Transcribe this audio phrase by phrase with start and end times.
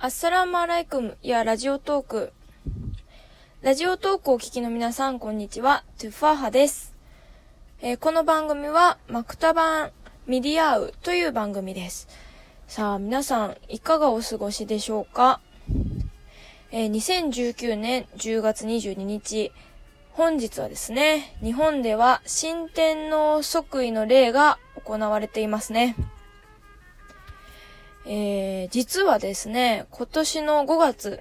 [0.00, 2.32] アッサラーマーライクムやラジオトーク。
[3.62, 5.82] ラジオトークをお聞きの皆さん、こんにちは。
[5.98, 6.94] トゥファーハです。
[7.82, 9.90] えー、この番組は、マクタバン
[10.28, 12.06] ミディアウという番組です。
[12.68, 15.40] さあ、皆さん、いかがお過ごしでしょうか？
[16.70, 19.50] えー、2019年10月22日、
[20.12, 25.96] 本日はですね、日本では新天皇即位の礼が行われていますね。
[28.10, 31.20] えー、実はですね、今年の5月、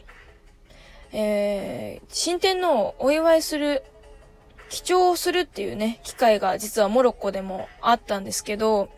[1.12, 3.84] えー、新天皇をお祝いする、
[4.70, 8.90] 記帳をするっていうね、機会が実はモロッコでもあったんですけど、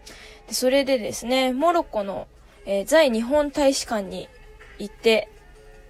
[0.48, 2.28] でそれでですね、モロッコの、
[2.68, 4.30] えー、在日本大使館に
[4.78, 5.28] 行って、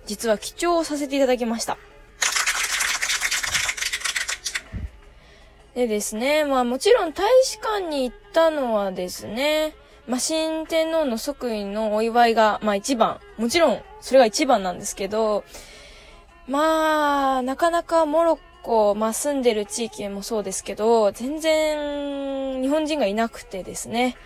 [0.05, 1.77] 実は記帳をさせていただきました。
[5.75, 9.75] でですね、まあもちろん大使館に行ったのはですね、
[10.09, 13.20] まあ、新天皇の即位のお祝いが、まあ一番。
[13.38, 15.44] もちろん、それが一番なんですけど、
[16.47, 24.17] まあ、なかなかモロッコ、まあ住んでる地域もそうですけど、全然日本人がいなくてですね、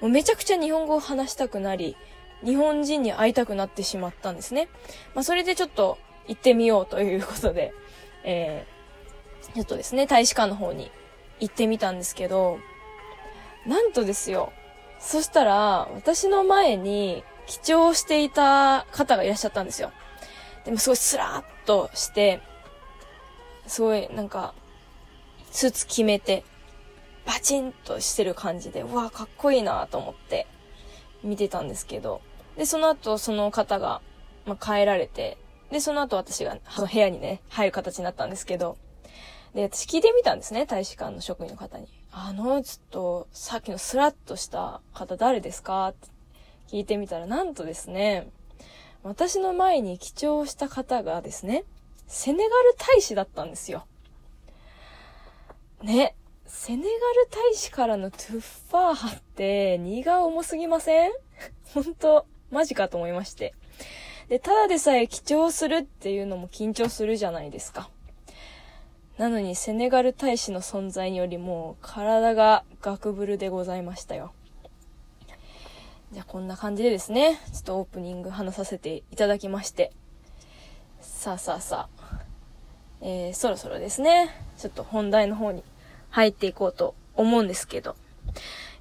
[0.00, 1.96] もうめちゃくちゃ日本語を話したくなり、
[2.44, 4.68] 日本人に会いたくなってしまったんですね。
[5.12, 7.74] まあそれでちょっと行ってみようということで、
[8.22, 10.92] えー、ちょっとですね、大使館の方に
[11.40, 12.60] 行ってみたんですけど、
[13.66, 14.52] なんとですよ、
[15.02, 19.92] そしたら、私の前に記帳していた方がいらっしゃったんですよ。
[20.64, 22.40] でもすごいスラーっとして、
[23.66, 24.54] すごいなんか、
[25.50, 26.44] スーツ決めて、
[27.26, 30.46] バチンとしてる感じで、うわ、かっこいいなと思って
[31.22, 32.22] 見てたんですけど、
[32.56, 34.02] で、その後その方が、
[34.46, 35.36] まあ、帰られて、
[35.70, 38.78] で、その後私が、その部屋にね、入る形になったんですけど、
[39.52, 42.01] で、私聞いてみたんですね、大使館の職員の方に。
[42.14, 45.88] あの、ちょっと、さっきのスラッとした方誰ですか？
[45.88, 46.08] って
[46.68, 48.28] 聞いてみたら、なんとですね、
[49.02, 51.64] 私の前に記帳した方がですね、
[52.06, 53.86] セネガル大使だったんですよ。
[55.82, 56.14] ね。
[56.46, 56.94] セネガル
[57.30, 61.12] 大使からのトゥッファーハって荷が重すぎません？
[61.72, 63.54] 本当マジかと思いまして。
[64.28, 67.88] で、ただでさえ記帳するっていうのも緊張するじゃないですか。
[69.18, 74.32] なのにセネガル大使の存在よりも体がガクブルでございましたよ。
[76.12, 79.92] じゃあこんな感じでですね、ちょっとオープニング話させていただきまして。
[81.00, 82.20] さあさあさあ、
[83.00, 85.62] えー、そろそろですね、ちょっと本題の方に
[86.10, 87.96] 入っていこうと思うんですけど、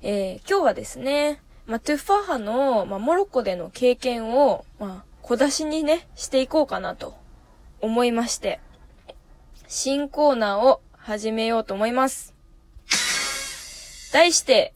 [0.02, 7.16] えー、今日はですね、まあ、トゥッファーハの、まあ、モロッコでの経験を、まあ、小出しにね、していこうかなと
[7.80, 8.60] 思いまして、
[9.74, 12.36] 新コーナーを始めようと思います。
[14.12, 14.74] 題して、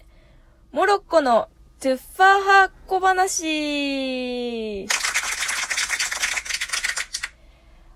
[0.72, 1.50] モロッコの
[1.82, 4.88] トゥッファーハ小話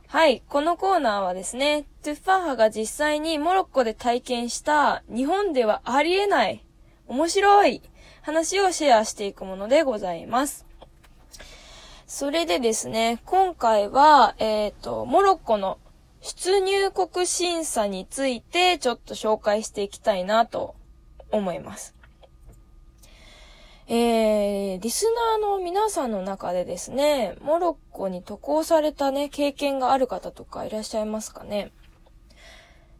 [0.09, 6.65] はい、このコーナーはですね、トゥッファーハが実際にモロッコで体験した日本ではありえない
[7.07, 7.81] 面白い
[8.23, 10.65] 話をシェアしていくものでございます。
[12.07, 15.77] それでですね、今回は、えっ、ー、と、モロッコの
[16.21, 20.75] 出入国審査についてちょっと紹介していきたいなと
[21.31, 21.95] 思います。
[23.91, 25.05] えー、リス
[25.39, 31.71] ナーの皆さんの中でですね、モロッコに渡航されたね、経験がある方とかいらっしゃいますかね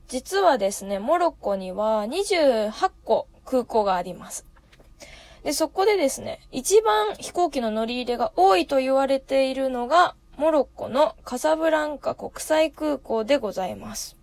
[0.08, 4.47] 実はですね、モロッコには28個空港があります。
[5.44, 14.16] で、そこでですね、一番飛行機の乗り入れが多いと言われているのが、モロッコのカサブランカ国際空港でございます。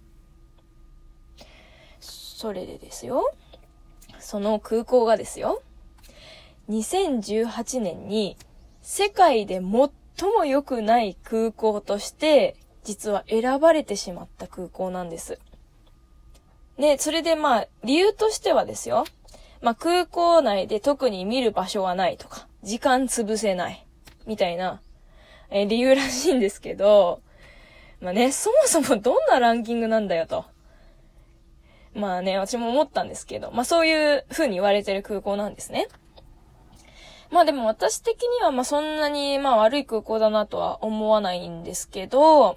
[2.00, 3.30] それでですよ。
[4.18, 5.60] その空港がですよ。
[6.70, 8.38] 2018年に
[8.80, 9.62] 世界で最
[10.32, 15.38] も良くない空港として実は選ばれてしまった空港なんです。
[16.78, 19.04] ね、それでまあ理由としてはですよ。
[19.60, 23.86] まあ空港内で特に見る場所はないとか、時間潰せない、
[24.24, 24.80] みたいな
[25.50, 27.20] えー、理由らしいんですけど、
[28.00, 30.44] まあね、そもそもどんなランキングなんだよと。
[31.94, 35.88] まあね、私も思ったんですけど、まあそういう風に言われてる空港なんですね。
[37.30, 42.56] まあでも私的にはまあそんなにまあ悪い空港だなとは思わないんですけど、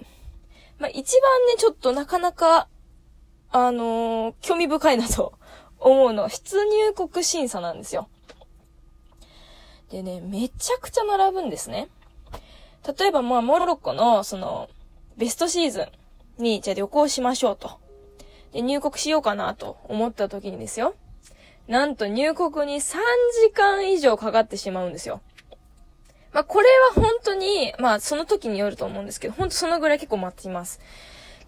[0.78, 2.68] まあ一番ね、ちょっとなかなか、
[3.50, 5.32] あのー、興味深いなと
[5.80, 8.08] 思うのは出入国審査なんですよ。
[9.90, 11.88] でね、めちゃくちゃ並ぶんですね。
[12.86, 14.68] 例えばまあ、モロッコの、その、
[15.16, 15.88] ベストシーズ
[16.38, 17.78] ンに、じゃあ旅行しましょうと。
[18.52, 20.94] で、入国しようかなと思った時にですよ。
[21.68, 22.96] なんと入国に3
[23.44, 25.20] 時間以上かかってしまうんですよ。
[26.32, 30.80] まあ、これは本当に、まあ、その時によると思うんですけど、本当そのぐらい結構待ちます。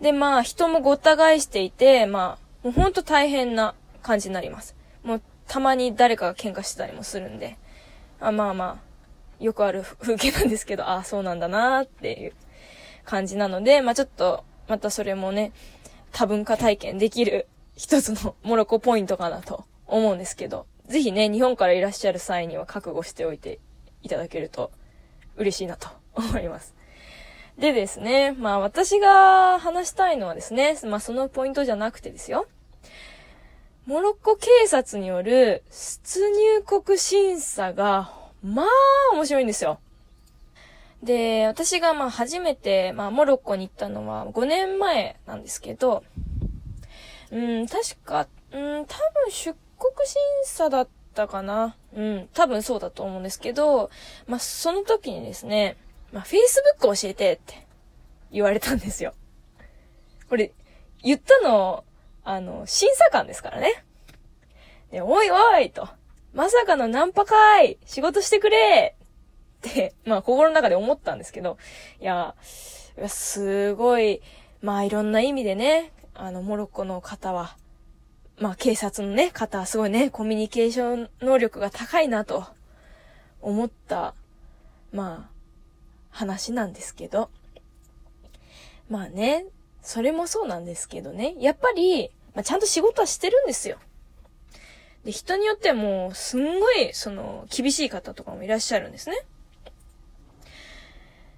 [0.01, 4.75] で、まあ、人もごった返していて、まあ、もう本当大変な感じになります。
[5.03, 7.57] もう、たまに誰かが喧嘩してたりもするんで、
[8.21, 8.92] あまあまあ、
[9.43, 12.33] よくある風景なんですけど、ああ、そうなんだなーっていう
[13.05, 15.53] 感じなので、まあちょっと、またそれもね、
[16.13, 23.61] 多文化体験できる一つのモロコポイントかなと思うんですけど、ぜひね、日本からいらっしゃる際には覚悟しておいて
[24.03, 24.71] いただけると
[25.37, 26.75] 嬉しいなと思います。
[27.59, 32.47] でですね、まあ私が話したいのはですね、まあそのポイントじゃなくてですよ。
[33.85, 38.13] モロッコ警察による出入国審査が、
[38.43, 38.67] まあ
[39.15, 39.79] 面白いんですよ。
[41.03, 46.05] で、私がまあ初めて、まあモロッコに行ったのは5年前なんですけど、
[47.31, 51.77] うん、確か、うん、多分出国審査だったかな。
[51.95, 53.91] うん、多分そうだと思うんですけど、
[54.27, 55.77] まあその時にですね、
[56.13, 57.67] まあ Facebook 教えてって
[58.31, 59.15] 言われたんですよ。
[60.29, 60.53] これ、
[61.03, 61.85] 言ったの、
[62.25, 63.85] あの、審査官ですからね。
[64.91, 65.89] で、おいおいと。
[66.33, 67.79] まさかのナンパかい。
[67.85, 68.97] 仕事してくれ。
[69.69, 71.59] って、まあ心の中で思ったんですけど、
[72.01, 72.35] いや、
[73.09, 74.21] すごい、
[74.61, 77.57] まあいろんな意味でね、あの、モロッコの方は、
[78.39, 82.45] まあ警察のね、方はすごいね、コミュニケーション能力が高いなと。
[83.43, 84.15] 思った、
[84.93, 85.31] まあ、
[86.11, 87.29] 話なんですけど。
[88.89, 89.47] まあね、
[89.83, 93.79] それもそうなんですけどね、やっぱり、まあ、ちゃんと仕事はしてるんですよ。
[95.05, 99.17] で、人によっても、すんごい、その、厳しい方とかもいらっしゃるんですね。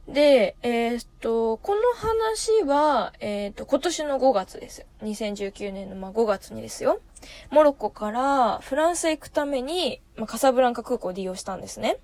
[0.08, 4.84] で、えー、っと、この話は、えー、っと、今年の5月です。
[5.02, 7.00] 2019年の、まあ、5月にですよ。
[7.50, 11.96] モロッコからフランスへ行くために、まあ、カサブランカ空港を利用したんですね。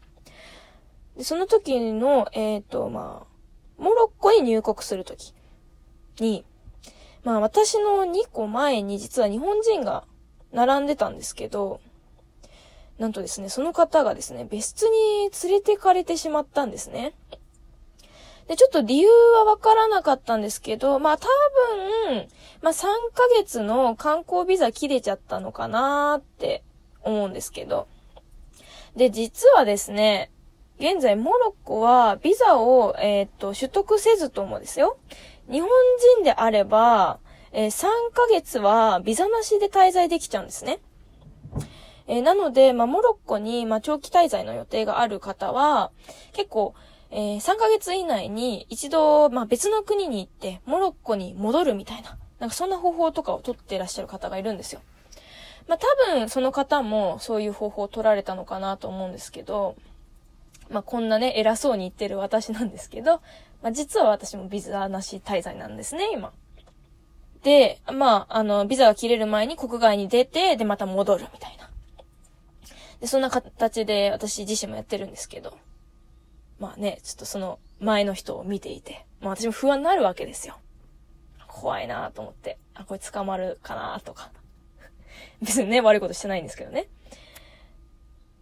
[1.18, 5.34] で、その時の、えっと、まあ、モロッコに入国する時
[6.20, 6.46] に、
[7.22, 10.04] まあ、私の2個前に実は日本人が
[10.52, 11.80] 並んでたんですけど、
[12.98, 17.14] なんとですね、その方がですね、別室に連れてかれてしまったんですね。
[18.46, 21.26] で、ちょっと理由はわからなかったんですけど、まあ多
[22.08, 22.28] 分、
[22.62, 26.62] まあ3ヶ月の観光ビザ切れちゃったのかなーって
[27.02, 27.86] 思うんですけど。
[28.96, 30.30] で、実はですね、
[30.80, 34.98] 現在モロッコはビザを、えー、っと、取得せずともですよ。
[35.48, 35.68] 日本
[36.16, 37.18] 人であれば、
[37.52, 40.78] えー、3ヶ月はビザなしで滞在できちゃうんですね。
[42.06, 45.90] えー、なので、まあ、モロッコに、まあ、長期滞在の予定がある方は、
[46.32, 46.74] 結構、
[47.10, 54.80] えー、3ヶ月以内に一度、まあ、別の国に行って、モロッコに戻るみたいな、なんかそんな方法とかを取っていらっしゃる方がいるんですよ。
[55.68, 59.76] まあ、多分、その方もそういう方法を取られたのかなと思うんですけど、
[60.68, 63.20] まあ、こんなね、偉そうに言ってる私なんですけど、
[63.62, 66.32] まあ、実は私もビザなし滞在なんですね、今。
[67.42, 71.70] で、まあ、あの、ビザが切れる前に国外に出て、で、また戻るみたいな。
[73.00, 75.56] で、そんな形で私自身もやってるんですけど。
[76.58, 80.58] まあね、ちょっとその前の人を見ていて、まあ私も不安になるわけですよ。
[81.48, 82.58] 怖いなと思って。
[82.74, 84.30] あ、これ捕まるかなとか。
[85.40, 86.88] 別にね、悪いことしてないんですけどね。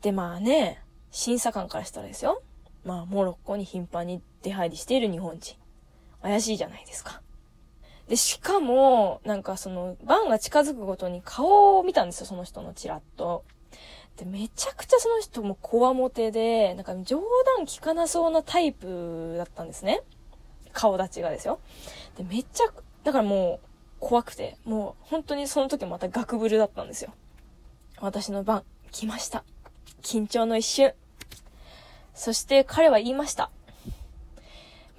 [0.03, 2.43] で、まあね、審査官からしたらですよ。
[2.85, 5.57] まあ、モロッコに頻繁に出入りしている日本人。
[6.23, 7.23] 怪しいじゃないですか。
[8.09, 13.45] で、しかも、なんかその、バンが近づくごとに顔を見たんですよ、その人のチラッと。
[14.17, 17.23] で、めちゃくちゃその人もこわもてで、なんか冗
[17.57, 20.01] 談聞かなそうなタイプだったんですね。
[20.73, 21.61] 顔立ちがですよ。
[22.17, 22.65] で、めっちゃ、
[23.05, 23.67] だからもう
[24.01, 27.13] 怖くて、もう本当にその時またガクブルだったんですよ。
[28.01, 29.45] 私の番、来ました。
[30.03, 30.95] 緊張の一瞬。
[32.15, 33.51] そして彼は言いました。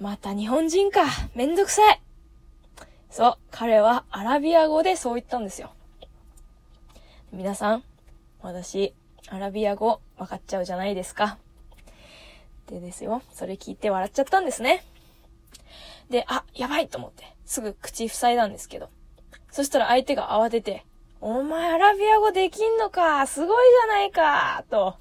[0.00, 1.02] また日本人か。
[1.34, 2.00] めんどくさい。
[3.10, 5.72] そう、彼はアラビア語でそう言ったんですよ。
[7.32, 7.82] 皆さん、
[8.40, 8.94] 私、
[9.28, 11.36] アラビア語分かっちゃうじゃないですか。
[12.68, 14.84] でですよ、それ聞いて笑っちゃったんですね。
[16.08, 18.88] で、あ、やばいと思って、すぐ口塞いだんですけど。
[19.50, 20.84] そしたら相手が慌てて、
[21.20, 24.94] お前アラビア語できんのかすごいじゃないかと、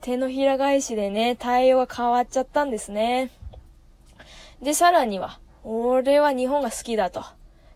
[0.00, 3.32] 手のひら返しでね、対応が変わっちゃったんですね。
[4.62, 7.24] で、さらには、俺は日本が好きだと。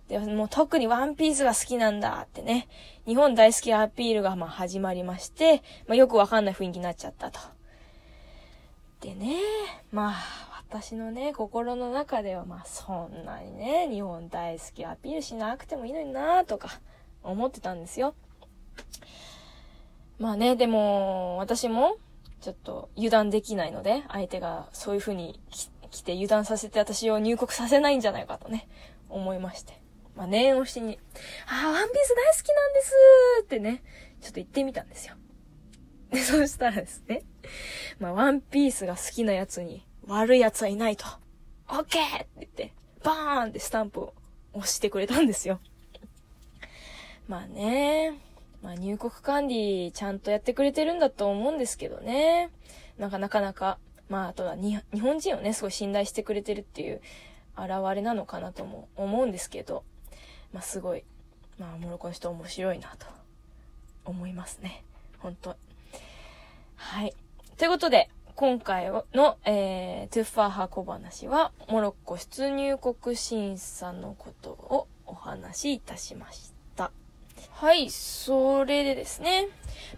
[0.08, 2.68] で、もう特にワンピースが好きなんだってね、
[3.06, 7.40] 日本大好きアピールがまあ始まりまして、まあよくわかんない雰囲気になっちゃったと。
[9.00, 9.36] でね、
[9.92, 10.14] まあ
[10.68, 16.80] 私のね、心の中ではまあそんなにね、日本大好きアピールしなくてもいいのになとか
[17.22, 18.14] 思ってたんですよ。
[20.18, 21.96] まあね、でも私も
[22.40, 28.68] ちょっと油断できないので、相手がそういう風に来来て油断させて私を入国させないんじゃないかとね、
[29.08, 29.80] 思いまして。
[30.16, 30.98] まあ、念押しに、
[31.46, 32.92] ああ、ワンピース大好きなんです
[33.42, 33.82] ってね、
[34.20, 35.14] ちょっと言ってみたんですよ。
[36.10, 37.22] で、そしたらですね、
[38.00, 41.06] まあ、ワンピースが好きなやつに悪いやつはいないと。
[41.68, 42.72] オッケーって言って、
[43.04, 44.14] バーンってスタンプを
[44.52, 45.60] 押してくれたんですよ。
[47.28, 48.18] まあね、
[48.62, 52.50] まあ入国管理ちゃんとやってくれてるんだと思うんですけどね。
[52.98, 57.00] なんかなかなか、まああとは日本人をね、すごい信頼してくれてるっていう
[57.56, 59.84] 現れなのかなとも思うんですけど、
[60.52, 61.04] まあすごい、
[61.58, 63.06] まあモロッコの人面白いなと
[64.04, 64.82] 思いますね。
[65.18, 65.56] 本当
[66.76, 67.14] はい。
[67.56, 76.90] ということで、今回の、えー、トゥッファーハ小話は、モロッコ出入国審査のことをお話しいたしました。
[77.52, 79.46] はい、それでですね。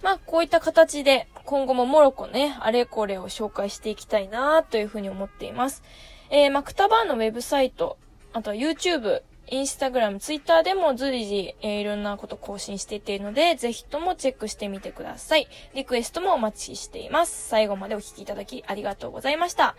[0.02, 5.82] まあ、こういった形で、今後もモロッコね、あれこれを紹介していきたいなというふうに思っています。
[6.28, 7.98] えー、マクタバーのウェブサイト、
[8.32, 15.46] あとは YouTube、Instagram Twitter でも随時、えー、いろんなこと更新していているので、ぜひともチェックしてみてください。
[15.74, 17.48] リクエストもお待ちしています。
[17.48, 19.76] 最後までお聴きいただきありがとうございました。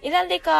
[0.00, 0.54] イランデカー